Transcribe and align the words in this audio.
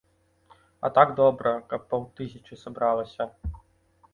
А 0.87 0.89
так 0.95 1.11
добра, 1.19 1.53
каб 1.73 1.85
паўтысячы 1.91 2.59
сабралася. 2.63 3.29